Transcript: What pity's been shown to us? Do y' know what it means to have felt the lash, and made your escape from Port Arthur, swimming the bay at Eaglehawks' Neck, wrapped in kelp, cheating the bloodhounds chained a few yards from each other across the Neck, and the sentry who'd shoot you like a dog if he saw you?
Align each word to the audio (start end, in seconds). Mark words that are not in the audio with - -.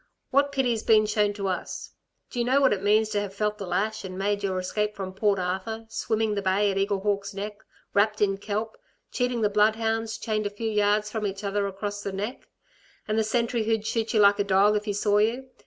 What 0.31 0.51
pity's 0.51 0.81
been 0.81 1.05
shown 1.05 1.31
to 1.33 1.47
us? 1.47 1.91
Do 2.31 2.39
y' 2.39 2.43
know 2.43 2.59
what 2.59 2.73
it 2.73 2.81
means 2.81 3.09
to 3.09 3.21
have 3.21 3.35
felt 3.35 3.59
the 3.59 3.67
lash, 3.67 4.03
and 4.03 4.17
made 4.17 4.41
your 4.41 4.57
escape 4.57 4.95
from 4.95 5.13
Port 5.13 5.37
Arthur, 5.37 5.85
swimming 5.89 6.33
the 6.33 6.41
bay 6.41 6.71
at 6.71 6.77
Eaglehawks' 6.79 7.35
Neck, 7.35 7.59
wrapped 7.93 8.19
in 8.19 8.39
kelp, 8.39 8.79
cheating 9.11 9.41
the 9.41 9.47
bloodhounds 9.51 10.17
chained 10.17 10.47
a 10.47 10.49
few 10.49 10.71
yards 10.71 11.11
from 11.11 11.27
each 11.27 11.43
other 11.43 11.67
across 11.67 12.01
the 12.01 12.11
Neck, 12.11 12.47
and 13.07 13.15
the 13.19 13.23
sentry 13.23 13.65
who'd 13.65 13.85
shoot 13.85 14.11
you 14.11 14.19
like 14.19 14.39
a 14.39 14.43
dog 14.43 14.75
if 14.75 14.85
he 14.85 14.93
saw 14.93 15.19
you? 15.19 15.51